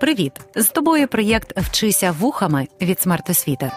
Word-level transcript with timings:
Привіт! 0.00 0.32
З 0.54 0.68
тобою 0.68 1.08
проєкт 1.08 1.58
Вчися 1.58 2.12
вухами 2.12 2.68
від 2.80 3.00
смертосвіти. 3.00 3.72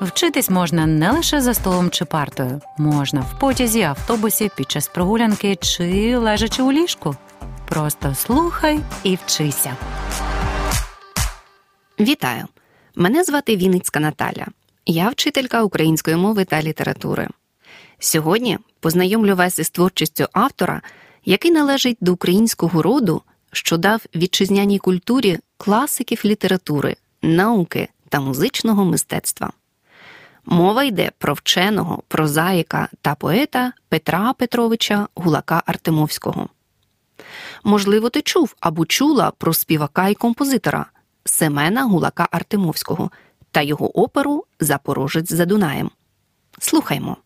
Вчитись 0.00 0.50
можна 0.50 0.86
не 0.86 1.10
лише 1.10 1.40
за 1.40 1.54
столом 1.54 1.90
чи 1.90 2.04
партою, 2.04 2.60
можна 2.78 3.20
в 3.20 3.38
потязі, 3.38 3.82
автобусі, 3.82 4.50
під 4.56 4.70
час 4.70 4.88
прогулянки 4.88 5.56
чи 5.56 6.16
лежачи 6.16 6.62
у 6.62 6.72
ліжку. 6.72 7.16
Просто 7.68 8.14
слухай 8.14 8.80
і 9.02 9.18
вчися. 9.24 9.76
Вітаю! 12.00 12.44
Мене 12.94 13.24
звати 13.24 13.56
Вінницька 13.56 14.00
Наталя. 14.00 14.46
Я 14.86 15.08
вчителька 15.08 15.62
української 15.62 16.16
мови 16.16 16.44
та 16.44 16.62
літератури. 16.62 17.28
Сьогодні 17.98 18.58
познайомлю 18.80 19.36
вас 19.36 19.58
із 19.58 19.70
творчістю 19.70 20.26
автора, 20.32 20.82
який 21.24 21.50
належить 21.50 21.98
до 22.00 22.12
українського 22.12 22.82
роду, 22.82 23.22
що 23.52 23.76
дав 23.76 24.02
вітчизняній 24.16 24.78
культурі 24.78 25.38
класиків 25.56 26.20
літератури, 26.24 26.96
науки 27.22 27.88
та 28.08 28.20
музичного 28.20 28.84
мистецтва. 28.84 29.52
Мова 30.44 30.84
йде 30.84 31.10
про 31.18 31.34
вченого, 31.34 32.02
прозаїка 32.08 32.88
та 33.02 33.14
поета 33.14 33.72
Петра 33.88 34.32
Петровича 34.32 35.08
Гулака 35.14 35.62
Артемовського. 35.66 36.48
Можливо, 37.64 38.08
ти 38.08 38.22
чув 38.22 38.56
або 38.60 38.86
чула 38.86 39.32
про 39.38 39.54
співака 39.54 40.08
і 40.08 40.14
композитора 40.14 40.86
Семена 41.24 41.84
Гулака 41.84 42.28
Артемовського 42.30 43.10
та 43.50 43.62
його 43.62 44.00
оперу 44.00 44.44
Запорожець 44.60 45.32
за 45.32 45.44
Дунаєм. 45.46 45.90
Слухаймо. 46.58 47.16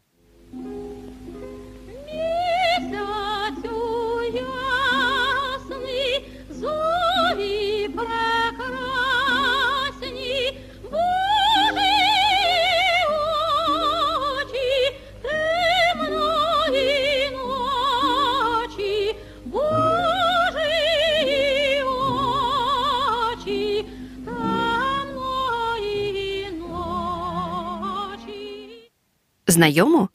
Знайомо? 29.55 30.09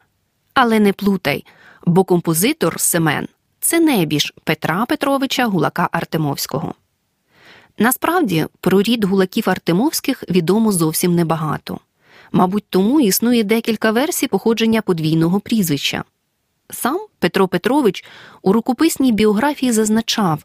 Але 0.53 0.79
не 0.79 0.93
плутай, 0.93 1.45
бо 1.85 2.03
композитор 2.03 2.79
Семен 2.79 3.27
це 3.59 3.79
небіж 3.79 4.33
Петра 4.43 4.85
Петровича 4.85 5.45
Гулака 5.45 5.89
Артемовського. 5.91 6.73
Насправді, 7.77 8.45
про 8.61 8.81
рід 8.81 9.03
гулаків 9.03 9.49
Артемовських 9.49 10.23
відомо 10.29 10.71
зовсім 10.71 11.15
небагато. 11.15 11.79
Мабуть, 12.31 12.63
тому 12.69 13.01
існує 13.01 13.43
декілька 13.43 13.91
версій 13.91 14.27
походження 14.27 14.81
подвійного 14.81 15.39
прізвища. 15.39 16.03
Сам 16.69 16.99
Петро 17.19 17.47
Петрович 17.47 18.05
у 18.41 18.53
рукописній 18.53 19.11
біографії 19.11 19.71
зазначав, 19.71 20.43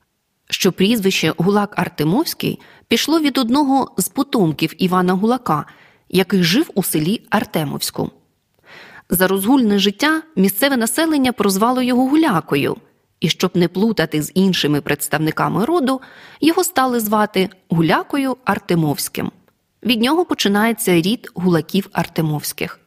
що 0.51 0.73
прізвище 0.73 1.35
Гулак 1.37 1.79
Артемовський 1.79 2.61
пішло 2.89 3.21
від 3.21 3.39
одного 3.39 3.91
з 3.99 4.09
потомків 4.09 4.75
Івана 4.79 5.13
Гулака, 5.13 5.67
який 6.09 6.43
жив 6.43 6.71
у 6.75 6.83
селі 6.83 7.23
Артемовську. 7.31 8.11
За 9.11 9.27
розгульне 9.27 9.79
життя 9.79 10.23
місцеве 10.37 10.77
населення 10.77 11.33
прозвало 11.33 11.83
його 11.83 12.07
гулякою, 12.09 12.77
і 13.21 13.29
щоб 13.29 13.51
не 13.55 13.69
плутати 13.69 14.23
з 14.23 14.33
іншими 14.35 14.81
представниками 14.81 15.65
роду, 15.65 16.01
його 16.41 16.65
стали 16.65 17.01
звати 17.01 17.49
гулякою 17.69 18.37
Артемовським. 18.45 19.31
Від 19.83 20.03
нього 20.03 20.25
починається 20.25 21.01
рід 21.01 21.31
гулаків 21.35 21.89
Артемовських. 21.93 22.81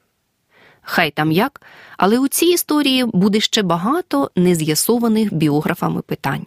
Хай 0.82 1.12
там 1.12 1.32
як, 1.32 1.62
але 1.98 2.20
у 2.20 2.28
цій 2.28 2.46
історії 2.46 3.06
буде 3.06 3.40
ще 3.40 3.62
багато 3.62 4.32
нез'ясованих 4.36 5.34
біографами 5.34 6.02
питань. 6.02 6.46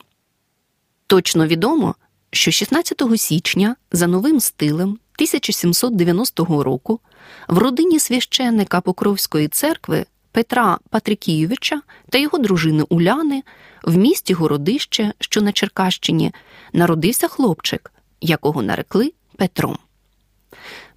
Точно 1.07 1.47
відомо, 1.47 1.95
що 2.31 2.51
16 2.51 3.03
січня 3.17 3.77
за 3.93 4.07
новим 4.07 4.41
стилем 4.41 4.99
1790 5.21 6.63
року 6.63 7.01
в 7.49 7.59
родині 7.59 7.99
священника 7.99 8.81
Покровської 8.81 9.49
церкви 9.49 10.07
Петра 10.33 10.79
Патрикійовича 10.91 11.83
та 12.09 12.19
його 12.19 12.39
дружини 12.39 12.85
Уляни 12.89 13.43
в 13.83 13.97
місті 13.97 14.35
Городище, 14.35 15.13
що 15.19 15.41
на 15.41 15.53
Черкащині, 15.53 16.33
народився 16.73 17.29
хлопчик, 17.29 17.93
якого 18.21 18.63
нарекли 18.63 19.13
Петром. 19.37 19.79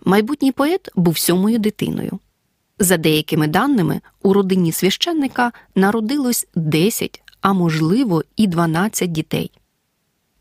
Майбутній 0.05 0.51
поет 0.51 0.89
був 0.95 1.17
сьомою 1.17 1.59
дитиною. 1.59 2.19
За 2.79 2.97
деякими 2.97 3.47
даними, 3.47 4.01
у 4.21 4.33
родині 4.33 4.71
священника 4.71 5.51
народилось 5.75 6.47
10, 6.55 7.21
а 7.41 7.53
можливо, 7.53 8.23
і 8.35 8.47
12 8.47 9.11
дітей. 9.11 9.51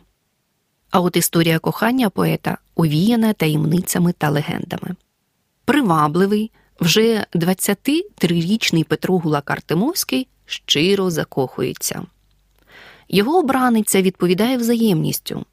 А 0.91 1.01
от 1.01 1.17
історія 1.17 1.59
кохання 1.59 2.11
поета 2.11 2.59
овіяна 2.75 3.33
таємницями 3.33 4.13
та 4.13 4.31
легендами. 4.31 4.97
Привабливий, 5.65 6.51
вже 6.81 7.27
23-річний 7.35 8.85
Петро 8.85 9.19
Гулак 9.19 9.51
Артемовський 9.51 10.29
щиро 10.47 11.11
закохується. 11.11 12.03
Його 13.13 13.39
обраниця 13.39 14.03
відповідає 14.03 14.57
взаємністю. 14.57 15.45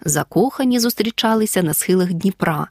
Закохані 0.00 0.78
зустрічалися 0.78 1.62
на 1.62 1.74
схилах 1.74 2.12
Дніпра, 2.12 2.66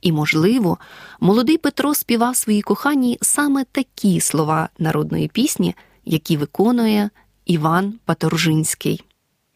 і, 0.00 0.12
можливо, 0.12 0.78
молодий 1.20 1.58
Петро 1.58 1.94
співав 1.94 2.36
своїй 2.36 2.62
коханій 2.62 3.18
саме 3.20 3.64
такі 3.72 4.20
слова 4.20 4.68
народної 4.78 5.28
пісні, 5.28 5.74
які 6.04 6.36
виконує 6.36 7.10
Іван 7.46 7.94
Паторжинський. 8.04 9.04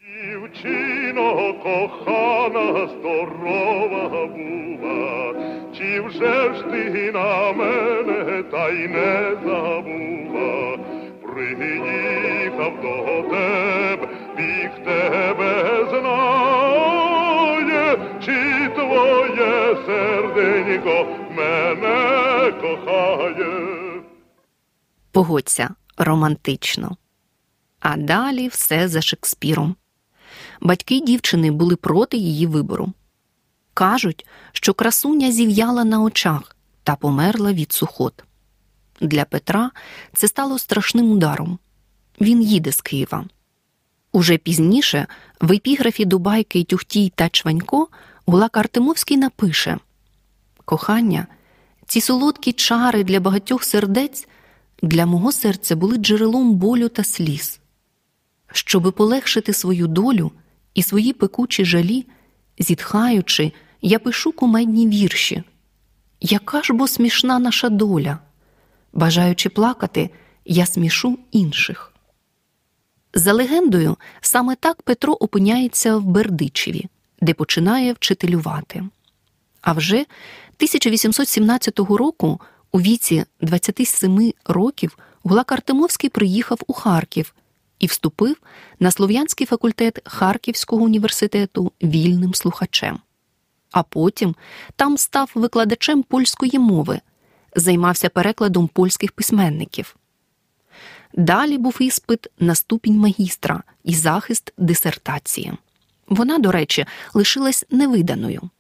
Дівчино 0.01 1.55
кохана, 1.63 2.89
здорова 2.89 4.27
була, 4.27 5.35
чи 5.79 6.01
вже 6.01 6.55
ж 6.55 6.63
ти 6.71 7.13
на 7.13 7.53
мене 7.53 8.43
та 8.43 8.69
й 8.69 8.89
не 8.89 9.37
забула? 9.45 10.76
Приїхав 11.37 12.81
до 12.83 13.23
тебе, 13.31 14.09
біг 14.37 14.85
тебе 14.85 15.87
знає, 15.91 17.81
чи 18.25 18.69
твоє 18.75 19.77
серденько 19.87 21.07
мене 21.31 22.53
кохає. 22.53 24.03
Погодься 25.13 25.71
романтично. 25.97 26.97
А 27.81 27.97
далі 27.97 28.49
все 28.49 28.89
за 28.89 29.03
Шекспіром. 29.03 29.77
Батьки 30.61 31.01
дівчини 31.01 31.51
були 31.51 31.77
проти 31.77 32.17
її 32.17 32.47
вибору. 32.47 32.93
Кажуть, 33.75 34.27
що 34.53 34.75
красуня 34.75 35.33
зів'яла 35.33 35.85
на 35.85 36.03
очах 36.03 36.57
та 36.83 36.97
померла 36.97 37.53
від 37.53 37.73
сухот. 37.73 38.25
Для 39.01 39.25
Петра 39.25 39.71
це 40.15 40.29
стало 40.29 40.59
страшним 40.59 41.11
ударом. 41.11 41.59
Він 42.21 42.43
їде 42.43 42.73
з 42.73 42.81
Києва. 42.81 43.25
Уже 44.13 44.39
пізніше 44.39 45.07
в 45.41 45.53
епіграфі 45.53 46.05
до 46.05 46.19
байки 46.19 46.65
Тюхтій 46.65 47.13
та 47.15 47.29
Чванько 47.29 47.89
Гулак 48.27 48.57
Артемовський 48.57 49.17
напише 49.17 49.79
Кохання, 50.65 51.27
ці 51.87 52.01
солодкі 52.01 52.53
чари 52.53 53.05
для 53.05 53.21
багатьох 53.21 53.65
сердець 53.65 54.29
для 54.83 55.07
мого 55.07 55.33
серця 55.33 55.77
були 55.77 55.97
джерелом 55.97 56.55
болю 56.55 56.89
та 56.89 57.05
сліз. 57.05 57.61
Щоби 58.53 58.93
полегшити 58.93 59.53
свою 59.53 59.87
долю 59.87 60.33
І 60.75 60.83
свої 60.83 61.13
пекучі 61.13 61.65
жалі, 61.65 62.07
зітхаючи, 62.59 63.53
я 63.83 63.99
пишу 63.99 64.33
кумедні 64.33 64.89
вірші. 64.89 65.43
Яка 66.21 66.63
ж 66.63 66.73
бо 66.73 66.89
смішна 66.89 67.39
наша 67.39 67.69
доля? 67.69 68.19
Бажаючи 68.97 69.49
плакати, 69.49 70.11
я 70.45 70.67
смішу 70.67 71.19
інших. 71.31 71.93
За 73.15 73.33
легендою, 73.33 73.97
саме 74.21 74.55
так 74.55 74.83
Петро 74.83 75.13
опиняється 75.13 75.97
в 75.97 76.05
Бердичеві, 76.05 76.87
де 77.21 77.35
починає 77.35 77.93
вчителювати. 77.93 78.85
А 79.61 79.73
вже 79.73 79.97
1817 79.97 81.79
року, 81.79 82.41
у 82.73 82.81
віці 82.81 83.25
27 83.41 84.33
років, 84.45 84.99
Гулак 85.23 85.53
Артемовський 85.53 86.11
приїхав 86.11 86.59
у 86.67 86.73
Харків 86.73 87.35
і 87.79 87.87
вступив 87.87 88.37
на 88.81 88.91
Слов'янський 88.91 89.47
факультет 89.47 90.01
Харківського 90.05 90.85
університету 90.85 91.73
вільним 91.83 92.35
слухачем. 92.35 92.99
А 93.71 93.83
потім 93.83 94.35
там 94.77 94.99
став 94.99 95.31
викладачем 95.35 96.03
польської 96.03 96.59
мови, 96.59 97.01
займався 97.57 98.09
перекладом 98.09 98.69
польських 98.69 99.13
письменників. 99.13 99.97
Далі 101.15 101.59
був 101.59 101.77
іспит 101.81 102.27
на 102.39 102.55
ступінь 102.55 102.99
магістра 102.99 103.63
і 103.85 103.95
захист 103.95 104.53
дисертації. 104.59 105.53
Вона, 106.09 106.39
до 106.39 106.53
речі, 106.53 106.87
лишилась 107.15 107.65
невиданою. 107.71 108.51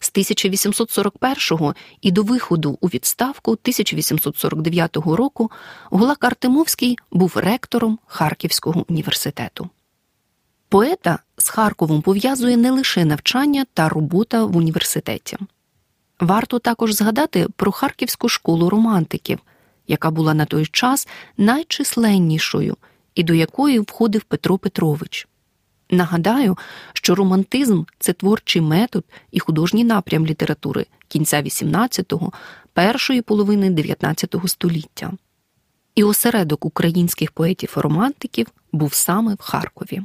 З 0.00 0.10
1841 0.10 1.74
і 2.00 2.10
до 2.10 2.22
виходу 2.22 2.78
у 2.80 2.86
відставку 2.86 3.50
1849 3.50 4.96
року 4.96 5.50
Гулак 5.84 6.24
Артемовський 6.24 6.98
був 7.10 7.32
ректором 7.36 7.98
Харківського 8.06 8.84
університету. 8.88 9.68
Поета 10.68 11.18
з 11.36 11.48
Харковом 11.48 12.02
пов'язує 12.02 12.56
не 12.56 12.70
лише 12.70 13.04
навчання 13.04 13.66
та 13.74 13.88
робота 13.88 14.44
в 14.44 14.56
університеті. 14.56 15.38
Варто 16.20 16.58
також 16.58 16.92
згадати 16.92 17.46
про 17.56 17.72
Харківську 17.72 18.28
школу 18.28 18.70
романтиків, 18.70 19.38
яка 19.88 20.10
була 20.10 20.34
на 20.34 20.44
той 20.44 20.66
час 20.66 21.08
найчисленнішою 21.36 22.76
і 23.14 23.22
до 23.22 23.34
якої 23.34 23.78
входив 23.78 24.22
Петро 24.22 24.58
Петрович. 24.58 25.28
Нагадаю, 25.90 26.58
що 26.92 27.14
романтизм 27.14 27.82
це 27.98 28.12
творчий 28.12 28.62
метод 28.62 29.04
і 29.30 29.40
художній 29.40 29.84
напрям 29.84 30.26
літератури 30.26 30.86
кінця 31.08 31.42
XVIII, 31.42 32.32
першої 32.72 33.22
половини 33.22 33.70
XIX 33.70 34.48
століття. 34.48 35.12
І 35.94 36.04
осередок 36.04 36.64
українських 36.64 37.32
поетів-романтиків 37.32 38.46
був 38.72 38.94
саме 38.94 39.34
в 39.34 39.42
Харкові. 39.42 40.02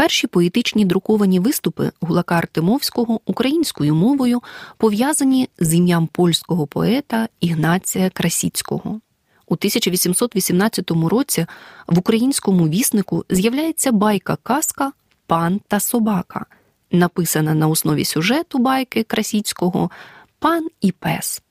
Перші 0.00 0.26
поетичні 0.26 0.84
друковані 0.84 1.40
виступи 1.40 1.92
Гулака 2.00 2.34
Артемовського 2.34 3.20
українською 3.24 3.94
мовою 3.94 4.42
пов'язані 4.76 5.48
з 5.58 5.74
ім'ям 5.74 6.06
польського 6.06 6.66
поета 6.66 7.28
Ігнація 7.40 8.10
Красіцького. 8.10 9.00
У 9.46 9.54
1818 9.54 10.90
році 10.90 11.46
в 11.86 11.98
українському 11.98 12.68
віснику 12.68 13.24
з'являється 13.30 13.92
байка 13.92 14.36
казка 14.42 14.92
Пан 15.26 15.60
та 15.68 15.80
собака, 15.80 16.46
написана 16.90 17.54
на 17.54 17.68
основі 17.68 18.04
сюжету 18.04 18.58
байки 18.58 19.02
Красіцького 19.02 19.90
Пан 20.38 20.68
і 20.80 20.92
пес. 20.92 21.42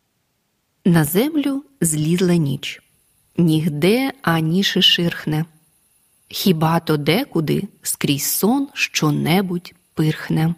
На 0.85 1.03
землю 1.03 1.63
злізла 1.81 2.35
ніч. 2.35 2.81
Нігде 3.37 4.11
ані 4.21 4.63
шиширхне. 4.63 5.45
Хіба 6.31 6.79
то 6.79 6.97
декуди 6.97 7.67
скрізь 7.81 8.31
сон 8.31 8.67
що-небудь 8.73 9.73
пирхне. 9.93 10.55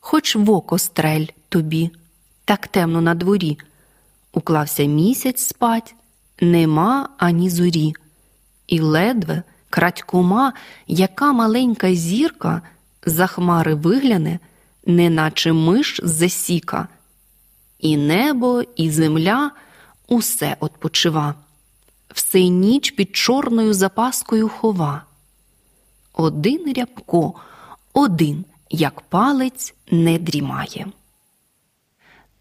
Хоч 0.00 0.36
в 0.36 0.50
око 0.50 0.78
стрель 0.78 1.26
тобі, 1.48 1.90
так 2.44 2.68
темно 2.68 3.00
на 3.00 3.14
дворі, 3.14 3.58
уклався 4.32 4.84
місяць 4.84 5.40
спать, 5.40 5.94
нема 6.40 7.08
ані 7.18 7.50
зорі, 7.50 7.94
і 8.66 8.80
ледве 8.80 9.42
крадькома, 9.70 10.52
яка 10.86 11.32
маленька 11.32 11.94
зірка 11.94 12.62
за 13.06 13.26
хмари 13.26 13.74
вигляне, 13.74 14.38
неначе 14.86 15.52
миш 15.52 16.00
засіка, 16.04 16.88
і 17.78 17.96
небо, 17.96 18.62
і 18.76 18.90
земля 18.90 19.50
усе 20.08 20.56
отпочива 20.60 21.34
все 22.14 22.48
ніч 22.48 22.90
під 22.90 23.16
чорною 23.16 23.74
запаскою 23.74 24.48
хова. 24.48 25.02
Один 26.12 26.72
рябко, 26.76 27.34
один, 27.92 28.44
як 28.70 29.00
палець, 29.00 29.74
не 29.90 30.18
дрімає. 30.18 30.86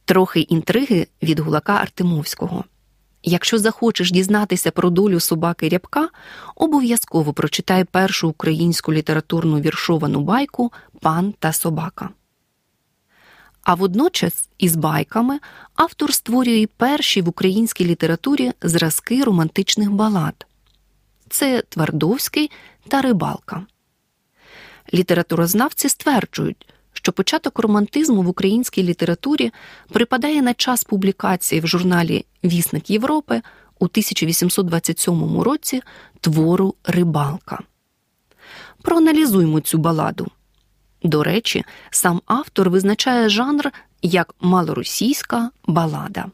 Трохи 0.05 0.39
інтриги 0.39 1.07
від 1.23 1.39
гулака 1.39 1.73
Артемовського. 1.73 2.63
Якщо 3.23 3.59
захочеш 3.59 4.11
дізнатися 4.11 4.71
про 4.71 4.89
долю 4.89 5.19
собаки 5.19 5.69
рябка, 5.69 6.09
обов'язково 6.55 7.33
прочитай 7.33 7.83
першу 7.83 8.29
українську 8.29 8.93
літературну 8.93 9.59
віршовану 9.59 10.21
байку 10.21 10.71
Пан 10.99 11.33
та 11.39 11.53
собака. 11.53 12.09
А 13.63 13.73
водночас 13.73 14.49
із 14.57 14.75
байками 14.75 15.39
автор 15.75 16.13
створює 16.13 16.67
перші 16.77 17.21
в 17.21 17.29
українській 17.29 17.85
літературі 17.85 18.51
зразки 18.61 19.23
романтичних 19.23 19.91
балад 19.91 20.45
це 21.29 21.63
Твардовський 21.69 22.51
та 22.87 23.01
Рибалка. 23.01 23.65
Літературознавці 24.93 25.89
стверджують, 25.89 26.67
що 26.93 27.11
початок 27.11 27.59
романтизму 27.59 28.21
в 28.21 28.27
українській 28.27 28.83
літературі 28.83 29.51
припадає 29.89 30.41
на 30.41 30.53
час 30.53 30.83
публікації 30.83 31.61
в 31.61 31.67
журналі 31.67 32.25
Вісник 32.43 32.89
Європи 32.89 33.41
у 33.79 33.85
1827 33.85 35.39
році 35.41 35.81
твору 36.21 36.75
Рибалка. 36.83 37.59
Проаналізуймо 38.81 39.59
цю 39.59 39.77
баладу. 39.77 40.27
До 41.03 41.23
речі, 41.23 41.63
сам 41.89 42.21
автор 42.25 42.69
визначає 42.69 43.29
жанр 43.29 43.71
як 44.01 44.35
малоросійська 44.41 45.51
балада. 45.67 46.25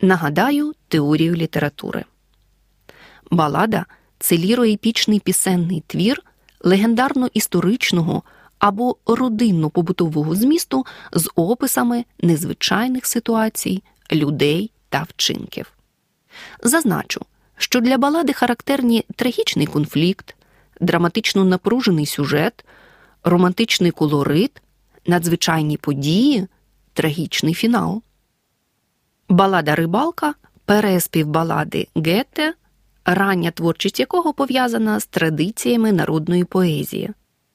Нагадаю 0.00 0.74
теорію 0.88 1.34
літератури. 1.34 2.04
Балада 3.30 3.86
це 4.18 4.38
ліроепічний 4.38 5.20
пісенний 5.20 5.82
твір 5.86 6.22
легендарно 6.60 7.28
історичного 7.34 8.22
або 8.58 8.96
родинно 9.06 9.70
побутового 9.70 10.34
змісту 10.34 10.86
з 11.12 11.30
описами 11.34 12.04
незвичайних 12.20 13.06
ситуацій, 13.06 13.82
людей 14.12 14.70
та 14.88 15.02
вчинків. 15.02 15.72
Зазначу, 16.62 17.20
що 17.56 17.80
для 17.80 17.98
балади 17.98 18.32
характерні 18.32 19.04
трагічний 19.16 19.66
конфлікт, 19.66 20.36
драматично 20.80 21.44
напружений 21.44 22.06
сюжет 22.06 22.64
романтичний 23.24 23.90
колорит, 23.90 24.62
надзвичайні 25.06 25.76
події, 25.76 26.46
трагічний 26.92 27.54
фінал. 27.54 28.02
Балада 29.28 29.74
рибалка 29.74 30.34
переспів 30.64 31.26
балади 31.26 31.88
Гетте, 31.96 32.54
рання 33.04 33.50
творчість 33.50 34.00
якого 34.00 34.32
пов'язана 34.32 35.00
з 35.00 35.06
традиціями 35.06 35.92
народної 35.92 36.44
поезії, 36.44 37.10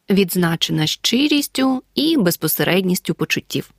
відзначена 0.10 0.88
щирістю 0.88 1.84
і 1.96 2.18
безпосередністю 2.18 3.14
почуттів. 3.14 3.72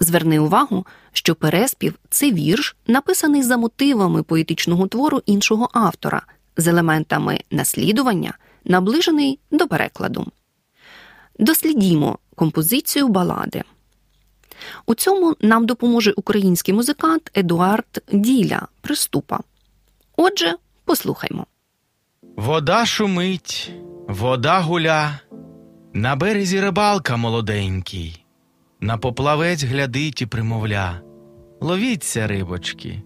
Зверни 0.00 0.38
увагу, 0.38 0.86
що 1.12 1.34
переспів 1.34 1.94
це 2.10 2.32
вірш, 2.32 2.76
написаний 2.86 3.42
за 3.42 3.56
мотивами 3.56 4.22
поетичного 4.22 4.86
твору 4.86 5.22
іншого 5.26 5.68
автора, 5.72 6.22
з 6.56 6.66
елементами 6.66 7.40
наслідування, 7.50 8.38
наближений 8.64 9.38
до 9.50 9.68
перекладу. 9.68 10.26
Дослідімо 11.38 12.18
композицію 12.34 13.08
балади. 13.08 13.62
У 14.86 14.94
цьому 14.94 15.36
нам 15.40 15.66
допоможе 15.66 16.12
український 16.16 16.74
музикант 16.74 17.30
Едуард 17.34 18.02
Діля 18.12 18.68
Приступа. 18.80 19.40
Отже, 20.16 20.54
послухаймо. 20.84 21.46
Вода 22.36 22.86
шумить, 22.86 23.72
вода 24.08 24.60
гуля, 24.60 25.20
на 25.92 26.16
березі 26.16 26.60
рибалка 26.60 27.16
молоденький, 27.16 28.24
на 28.80 28.98
поплавець 28.98 29.64
глядить 29.64 30.22
і 30.22 30.26
примовля. 30.26 31.00
Ловіться, 31.60 32.26
рибочки, 32.26 33.02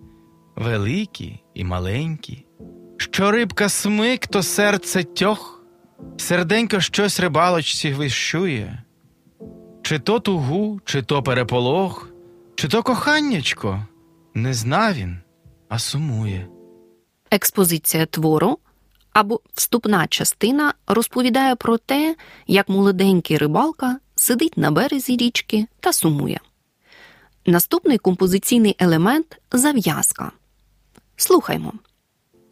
великі 0.57 1.41
і 1.55 1.65
маленькі. 1.65 2.47
Що 2.97 3.31
рибка 3.31 3.69
смик, 3.69 4.27
то 4.27 4.43
серце 4.43 5.05
тьох. 5.05 5.62
Серденько 6.17 6.81
щось 6.81 7.21
рибалочці 7.21 7.93
вищує, 7.93 8.83
чи 9.83 9.99
то 9.99 10.21
тугу, 10.21 10.81
чи 10.85 11.03
то 11.03 11.23
переполох, 11.23 12.09
чи 12.55 12.69
то 12.69 12.83
коханнячко, 12.83 13.87
не 14.35 14.55
зна 14.55 14.93
він, 14.93 15.19
а 15.69 15.79
сумує. 15.79 16.49
Експозиція 17.31 18.07
твору 18.07 18.59
або 19.13 19.41
вступна 19.55 20.07
частина 20.07 20.75
розповідає 20.87 21.57
про 21.57 21.79
те, 21.79 22.17
як 22.47 22.69
молоденький 22.69 23.39
рибалка 23.39 23.99
сидить 24.15 24.57
на 24.57 24.71
березі 24.71 25.17
річки 25.17 25.67
та 25.81 25.93
сумує. 25.93 26.41
Наступний 27.47 27.99
композиційний 27.99 28.77
елемент 28.79 29.41
зав'язка. 29.53 30.33
Слухаймо. 31.17 31.73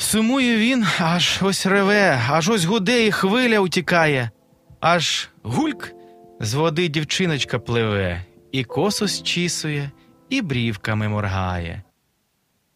Сумує 0.00 0.57
він, 0.57 0.87
аж 0.99 1.38
ось 1.42 1.66
реве, 1.66 2.23
аж 2.30 2.49
ось 2.49 2.64
гуде 2.64 3.07
і 3.07 3.12
хвиля 3.12 3.61
утікає. 3.61 4.30
Аж 4.80 5.28
гульк 5.42 5.92
з 6.40 6.54
води 6.54 6.88
дівчиночка 6.88 7.59
пливе, 7.59 8.25
і 8.52 8.64
косу 8.64 9.09
зчісує, 9.09 9.90
і 10.30 10.42
брівками 10.42 11.09
моргає. 11.09 11.83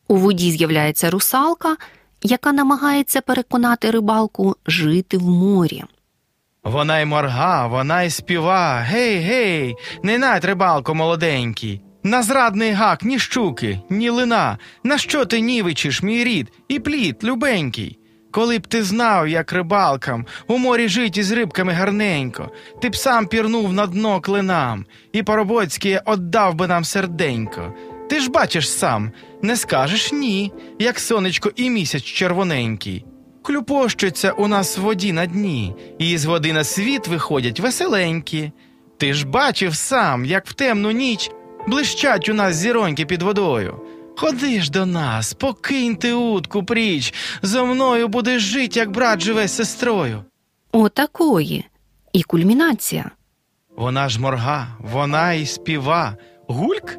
У 0.09 0.17
воді 0.17 0.51
з'являється 0.51 1.11
русалка, 1.11 1.77
яка 2.23 2.53
намагається 2.53 3.21
переконати 3.21 3.91
рибалку 3.91 4.57
жити 4.67 5.19
в 5.19 5.29
морі. 5.29 5.85
Вона 6.65 7.01
й 7.01 7.05
морга, 7.05 7.67
вона 7.67 8.03
й 8.03 8.11
співа. 8.11 8.75
Гей, 8.75 9.19
гей, 9.19 9.75
не 10.03 10.19
нать, 10.19 10.45
рибалко 10.45 10.95
молоденький. 10.95 11.83
На 12.07 12.23
зрадний 12.23 12.73
гак 12.73 13.03
ні 13.03 13.19
щуки, 13.19 13.81
ні 13.91 14.11
лина. 14.11 14.59
На 14.85 14.99
що 14.99 15.25
ти 15.25 15.41
нівичиш, 15.41 16.03
мій 16.03 16.25
рід, 16.25 16.53
і 16.69 16.79
плід, 16.79 17.17
любенький? 17.25 17.99
Коли 18.31 18.59
б 18.59 18.67
ти 18.67 18.83
знав, 18.83 19.29
як 19.29 19.53
рибалкам, 19.53 20.27
у 20.47 20.59
морі 20.59 20.89
жить 20.89 21.19
із 21.19 21.33
рибками 21.33 21.73
гарненько, 21.73 22.51
ти 22.83 22.89
б 22.89 22.97
сам 22.97 23.27
пірнув 23.27 23.73
на 23.73 23.87
дно 23.87 24.21
клинам, 24.21 24.87
і 25.13 25.23
Поробоцький 25.23 25.99
отдав 26.05 26.55
би 26.55 26.67
нам 26.67 26.85
серденько. 26.85 27.75
Ти 28.11 28.21
ж 28.21 28.31
бачиш 28.31 28.71
сам, 28.71 29.13
не 29.43 29.57
скажеш 29.57 30.13
ні, 30.13 30.53
як 30.79 30.99
сонечко 30.99 31.51
і 31.57 31.71
місяць 31.71 32.03
червоненький. 32.03 33.05
Клюпощуться 33.43 34.33
у 34.33 34.49
нас 34.49 34.79
в 34.79 34.81
воді 34.81 35.13
на 35.13 35.27
дні, 35.27 35.75
і 35.99 36.19
з 36.19 36.25
води 36.25 36.53
на 36.53 36.65
світ 36.65 37.09
виходять 37.09 37.61
веселенькі. 37.61 38.53
Ти 38.99 39.15
ж 39.15 39.27
бачив 39.27 39.75
сам, 39.75 40.25
як 40.25 40.47
в 40.47 40.53
темну 40.53 40.91
ніч 40.91 41.31
блищать 41.67 42.29
у 42.29 42.35
нас 42.35 42.57
зіроньки 42.57 43.07
під 43.07 43.23
водою. 43.23 43.81
Ходи 44.17 44.63
ж 44.63 44.71
до 44.71 44.87
нас, 44.87 45.35
покинь 45.35 45.97
ти 45.97 46.13
утку 46.13 46.65
пріч, 46.65 47.15
зо 47.43 47.67
мною 47.67 48.09
будеш 48.09 48.43
жить, 48.43 48.77
як 48.77 48.91
брат 48.91 49.21
живе 49.21 49.49
з 49.49 49.53
сестрою. 49.57 50.25
Отакої. 50.73 51.65
І 52.13 52.23
кульмінація. 52.23 53.11
Вона 53.77 54.09
ж 54.09 54.21
морга, 54.21 54.69
вона 54.81 55.33
й 55.33 55.47
співа. 55.47 56.17
Гульк? 56.49 56.99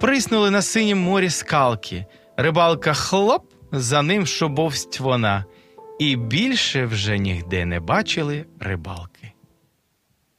Приснули 0.00 0.50
на 0.50 0.62
синім 0.62 0.98
морі 0.98 1.30
скалки. 1.30 2.06
Рибалка 2.36 2.94
хлоп, 2.94 3.42
за 3.72 4.02
ним 4.02 4.26
шобовсть 4.26 5.00
вона. 5.00 5.44
І 5.98 6.16
більше 6.16 6.86
вже 6.86 7.18
нігде 7.18 7.64
не 7.64 7.80
бачили 7.80 8.44
рибалки. 8.60 9.32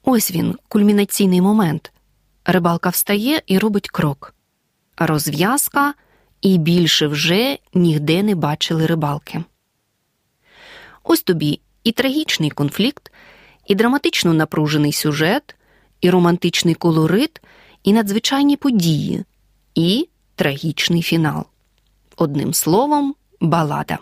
Ось 0.04 0.32
він, 0.32 0.56
кульмінаційний 0.68 1.42
момент. 1.42 1.92
Рибалка 2.46 2.90
встає 2.90 3.42
і 3.48 3.60
робить 3.60 3.90
крок. 3.90 4.34
Розв'язка 4.98 5.94
і 6.42 6.58
більше 6.58 7.08
вже 7.08 7.58
нігде 7.74 8.24
не 8.24 8.36
бачили 8.36 8.86
рибалки. 8.86 9.44
Ось 11.04 11.24
тобі 11.24 11.62
і 11.84 11.92
трагічний 11.92 12.50
конфлікт, 12.50 13.12
і 13.68 13.76
драматично 13.76 14.34
напружений 14.34 14.94
сюжет, 14.94 15.56
і 16.02 16.10
романтичний 16.10 16.76
колорит, 16.76 17.42
і 17.84 17.94
надзвичайні 17.94 18.58
події, 18.58 19.24
і 19.76 20.10
трагічний 20.36 21.02
фінал. 21.02 21.46
Одним 22.18 22.54
словом, 22.54 23.16
балада. 23.42 24.00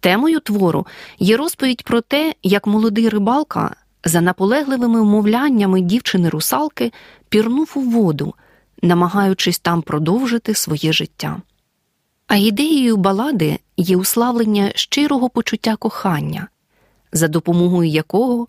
Темою 0.00 0.40
твору 0.40 0.86
є 1.18 1.36
розповідь 1.36 1.82
про 1.82 2.00
те, 2.00 2.34
як 2.42 2.66
молодий 2.66 3.08
рибалка 3.08 3.76
за 4.06 4.20
наполегливими 4.20 5.00
вмовляннями 5.00 5.80
дівчини 5.80 6.28
русалки 6.28 6.92
пірнув 7.28 7.72
у 7.74 7.80
воду, 7.80 8.34
намагаючись 8.82 9.58
там 9.58 9.82
продовжити 9.82 10.54
своє 10.54 10.92
життя. 10.92 11.42
А 12.26 12.36
ідеєю 12.36 12.96
балади 12.96 13.58
є 13.76 13.96
уславлення 13.96 14.72
щирого 14.74 15.28
почуття 15.28 15.76
кохання, 15.76 16.48
за 17.12 17.28
допомогою 17.28 17.90
якого 17.90 18.46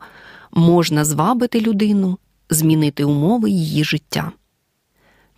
можна 0.51 1.05
звабити 1.05 1.61
людину, 1.61 2.17
змінити 2.49 3.03
умови 3.03 3.49
її 3.49 3.83
життя. 3.83 4.31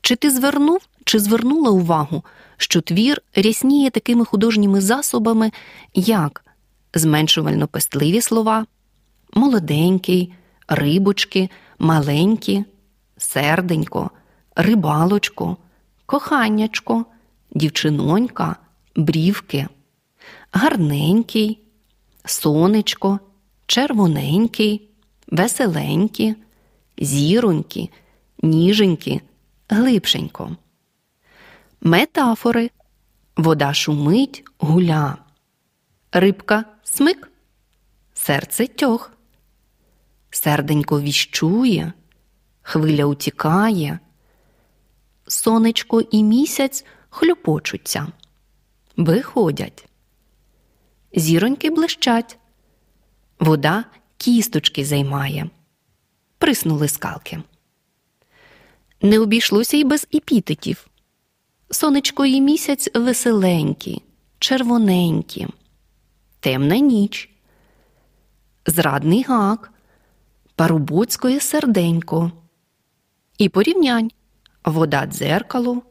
Чи 0.02 0.16
ти 0.16 0.32
звернув 0.32 0.82
чи 1.06 1.20
звернула 1.20 1.70
увагу, 1.70 2.24
що 2.58 2.82
твір 2.82 3.22
рясніє 3.36 3.90
такими 3.90 4.26
художніми 4.26 4.82
засобами, 4.82 5.52
як 5.94 6.46
зменшувально 6.94 7.68
пестливі 7.68 8.22
слова, 8.22 8.66
молоденький, 9.34 10.34
рибочки, 10.68 11.50
маленькі, 11.80 12.66
серденько, 13.18 14.12
рибалочко, 14.56 15.58
коханячко, 16.06 17.06
дівчинонька, 17.52 18.56
брівки, 18.96 19.68
гарненький, 20.52 21.60
сонечко, 22.26 23.20
червоненький, 23.66 24.90
веселенькі, 25.28 26.36
зіронькі, 26.98 27.92
ніженькі, 28.42 29.22
глибшенько. 29.70 30.56
Метафори. 31.82 32.72
Вода 33.40 33.74
шумить, 33.74 34.44
гуля, 34.60 35.18
рибка 36.12 36.66
смик, 36.84 37.32
серце 38.14 38.68
тьох, 38.68 39.12
серденько 40.40 41.02
віщує, 41.02 41.94
хвиля 42.62 43.06
утікає, 43.06 44.00
сонечко 45.28 46.02
і 46.02 46.24
місяць 46.24 46.86
хлюпочуться, 47.10 48.08
виходять, 48.98 49.88
зіроньки 51.16 51.70
блищать, 51.70 52.38
вода 53.40 53.86
кісточки 54.18 54.86
займає, 54.86 55.50
приснули 56.38 56.88
скалки. 56.88 57.44
Не 59.02 59.20
обійшлося 59.20 59.78
й 59.78 59.84
без 59.84 60.08
епітетів. 60.14 60.88
Сонечко 61.72 62.26
і 62.26 62.42
місяць 62.42 62.90
веселенькі, 62.96 64.02
червоненькі, 64.40 65.48
темна 66.40 66.78
ніч, 66.78 67.30
зрадний 68.66 69.24
гак, 69.24 69.72
парубоцькоє 70.60 71.40
серденько, 71.40 72.32
і 73.38 73.50
порівнянь 73.50 74.12
вода 74.66 75.06
дзеркало, 75.06 75.82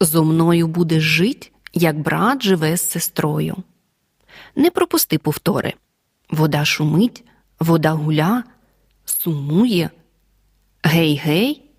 зо 0.00 0.24
мною 0.24 0.66
буде 0.66 1.00
жить, 1.00 1.52
як 1.72 1.98
брат 1.98 2.42
живе 2.42 2.76
з 2.76 2.90
сестрою. 2.90 3.56
Не 4.56 4.70
пропусти 4.70 5.18
повтори 5.18 5.74
вода 6.30 6.64
шумить, 6.64 7.24
вода 7.60 7.92
гуля, 7.92 8.44
сумує, 9.04 9.90
гей-гей, 10.82 11.70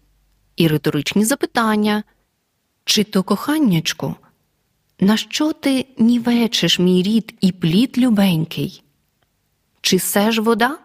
і 0.55 0.67
риторичні 0.67 1.25
запитання. 1.25 2.03
Чи 2.85 3.03
то 3.03 3.23
коханнячко, 3.23 4.15
на 4.99 5.17
що 5.17 5.53
ти 5.53 5.85
нівечиш 5.97 6.79
мій 6.79 7.03
рід 7.03 7.35
і 7.41 7.51
плід 7.51 7.97
любенький? 7.97 8.83
Чи 9.81 9.97
все 9.97 10.31
ж 10.31 10.41
вода? 10.41 10.77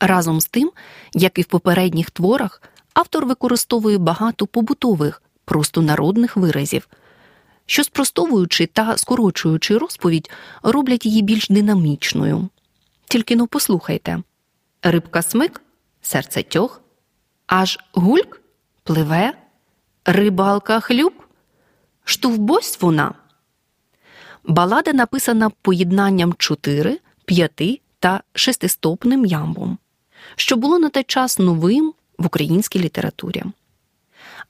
Разом 0.00 0.40
з 0.40 0.46
тим, 0.46 0.70
як 1.14 1.38
і 1.38 1.42
в 1.42 1.44
попередніх 1.44 2.10
творах, 2.10 2.62
автор 2.94 3.26
використовує 3.26 3.98
багато 3.98 4.46
побутових, 4.46 5.22
просто 5.44 5.82
народних 5.82 6.36
виразів, 6.36 6.88
що 7.66 7.84
спростовуючи 7.84 8.66
та 8.66 8.96
скорочуючи 8.96 9.78
розповідь, 9.78 10.30
роблять 10.62 11.06
її 11.06 11.22
більш 11.22 11.48
динамічною. 11.48 12.48
Тільки 13.08 13.36
ну 13.36 13.46
послухайте 13.46 14.22
рибка 14.82 15.22
смик, 15.22 15.62
серце 16.02 16.42
тьох, 16.42 16.80
аж 17.46 17.78
гульк 17.92 18.40
пливе. 18.82 19.34
Рибалка 20.04 20.80
хлюб? 20.80 21.12
Штовбось 22.04 22.78
вона. 22.80 23.14
Балада 24.44 24.92
написана 24.92 25.50
поєднанням 25.50 26.34
чотири, 26.38 26.98
п'яти 27.24 27.80
та 27.98 28.22
шестистопним 28.32 29.26
ямбом, 29.26 29.78
що 30.36 30.56
було 30.56 30.78
на 30.78 30.88
той 30.88 31.02
час 31.02 31.38
новим 31.38 31.92
в 32.18 32.26
українській 32.26 32.78
літературі. 32.78 33.44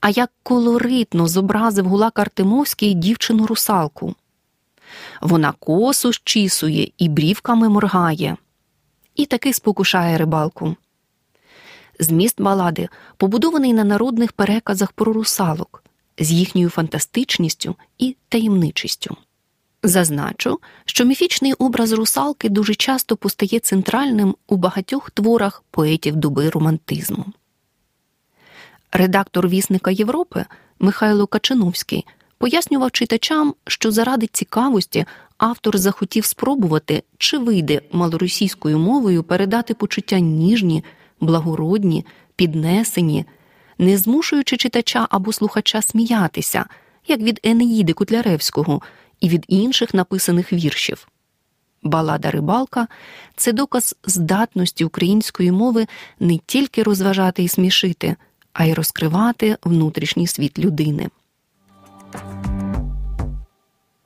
А 0.00 0.10
як 0.10 0.30
колоритно 0.42 1.28
зобразив 1.28 1.86
гулак 1.86 2.18
Артемовський 2.18 2.94
дівчину 2.94 3.46
русалку. 3.46 4.14
Вона 5.20 5.52
косу 5.52 6.12
щісує 6.12 6.92
і 6.98 7.08
брівками 7.08 7.68
моргає, 7.68 8.36
і 9.14 9.26
таки 9.26 9.52
спокушає 9.52 10.18
рибалку. 10.18 10.76
Зміст 11.98 12.40
балади 12.40 12.88
побудований 13.16 13.72
на 13.72 13.84
народних 13.84 14.32
переказах 14.32 14.92
про 14.92 15.12
русалок 15.12 15.84
з 16.18 16.32
їхньою 16.32 16.70
фантастичністю 16.70 17.76
і 17.98 18.16
таємничістю. 18.28 19.16
Зазначу, 19.82 20.58
що 20.84 21.04
міфічний 21.04 21.52
образ 21.52 21.92
русалки 21.92 22.48
дуже 22.48 22.74
часто 22.74 23.16
постає 23.16 23.60
центральним 23.60 24.36
у 24.48 24.56
багатьох 24.56 25.10
творах 25.10 25.62
поетів 25.70 26.16
доби 26.16 26.50
романтизму. 26.50 27.24
Редактор 28.92 29.48
вісника 29.48 29.90
Європи 29.90 30.44
Михайло 30.78 31.26
Качиновський 31.26 32.06
пояснював 32.38 32.90
читачам, 32.90 33.54
що 33.66 33.90
заради 33.90 34.26
цікавості 34.26 35.04
автор 35.38 35.78
захотів 35.78 36.24
спробувати, 36.24 37.02
чи 37.18 37.38
вийде 37.38 37.80
малоросійською 37.92 38.78
мовою 38.78 39.22
передати 39.22 39.74
почуття 39.74 40.18
ніжні, 40.18 40.84
благородні, 41.20 42.06
піднесені, 42.36 43.24
не 43.78 43.96
змушуючи 43.96 44.56
читача 44.56 45.06
або 45.10 45.32
слухача 45.32 45.82
сміятися, 45.82 46.64
як 47.08 47.20
від 47.20 47.40
Енеїди 47.42 47.92
Кутляревського 47.92 48.82
і 49.20 49.28
від 49.28 49.44
інших 49.48 49.94
написаних 49.94 50.52
віршів. 50.52 51.08
Балада 51.82 52.30
рибалка 52.30 52.88
це 53.36 53.52
доказ 53.52 53.96
здатності 54.04 54.84
української 54.84 55.52
мови 55.52 55.86
не 56.20 56.38
тільки 56.46 56.82
розважати 56.82 57.42
і 57.42 57.48
смішити, 57.48 58.16
а 58.52 58.64
й 58.64 58.74
розкривати 58.74 59.56
внутрішній 59.62 60.26
світ 60.26 60.58
людини. 60.58 61.08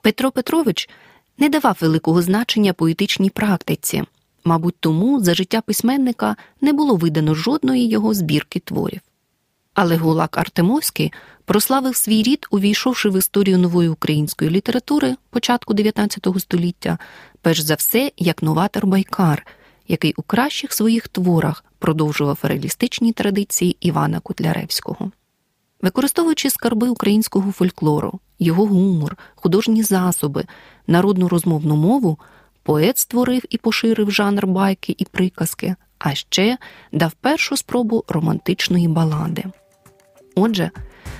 Петро 0.01 0.31
Петрович 0.31 0.89
не 1.37 1.49
давав 1.49 1.77
великого 1.81 2.21
значення 2.21 2.73
поетичній 2.73 3.29
практиці, 3.29 4.03
мабуть, 4.43 4.75
тому 4.79 5.23
за 5.23 5.33
життя 5.33 5.61
письменника 5.61 6.35
не 6.61 6.73
було 6.73 6.95
видано 6.95 7.35
жодної 7.35 7.87
його 7.87 8.13
збірки 8.13 8.59
творів. 8.59 9.01
Але 9.73 9.97
Гулак 9.97 10.37
Артемовський 10.37 11.13
прославив 11.45 11.95
свій 11.95 12.23
рід, 12.23 12.47
увійшовши 12.51 13.09
в 13.09 13.17
історію 13.17 13.57
нової 13.57 13.89
української 13.89 14.51
літератури 14.51 15.15
початку 15.29 15.73
19 15.73 16.27
століття, 16.39 16.97
перш 17.41 17.59
за 17.59 17.75
все 17.75 18.11
як 18.17 18.43
новатор 18.43 18.87
Байкар, 18.87 19.47
який 19.87 20.13
у 20.17 20.21
кращих 20.21 20.73
своїх 20.73 21.07
творах 21.07 21.65
продовжував 21.79 22.39
реалістичні 22.43 23.11
традиції 23.11 23.77
Івана 23.79 24.19
Котляревського. 24.19 25.11
Використовуючи 25.81 26.49
скарби 26.49 26.89
українського 26.89 27.51
фольклору, 27.51 28.19
його 28.39 28.65
гумор, 28.65 29.17
художні 29.35 29.83
засоби, 29.83 30.45
народну 30.87 31.27
розмовну 31.27 31.75
мову, 31.75 32.19
поет 32.63 32.97
створив 32.97 33.41
і 33.49 33.57
поширив 33.57 34.11
жанр 34.11 34.47
байки 34.47 34.95
і 34.97 35.05
приказки, 35.05 35.75
а 35.99 36.15
ще 36.15 36.57
дав 36.91 37.11
першу 37.11 37.57
спробу 37.57 38.03
романтичної 38.07 38.87
балади. 38.87 39.43
Отже, 40.35 40.71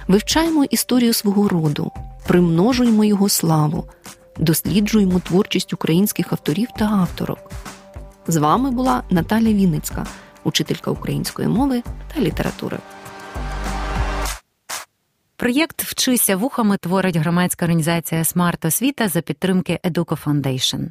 вивчаємо 0.07 0.63
історію 0.63 1.13
свого 1.13 1.49
роду, 1.49 1.91
примножуємо 2.27 3.03
його 3.03 3.29
славу, 3.29 3.85
досліджуємо 4.37 5.19
творчість 5.19 5.73
українських 5.73 6.33
авторів 6.33 6.67
та 6.77 6.85
авторок. 6.85 7.51
З 8.27 8.37
вами 8.37 8.71
була 8.71 9.03
Наталя 9.09 9.53
Вінницька, 9.53 10.05
учителька 10.43 10.91
української 10.91 11.47
мови 11.47 11.83
та 12.13 12.21
літератури. 12.21 12.77
Проєкт 15.35 15.83
Вчися 15.83 16.35
вухами 16.35 16.77
творить 16.77 17.15
громадська 17.15 17.65
організація 17.65 18.23
Смарт 18.23 18.65
Освіта 18.65 19.07
за 19.07 19.21
підтримки 19.21 19.79
Educo 19.83 20.23
Foundation. 20.23 20.89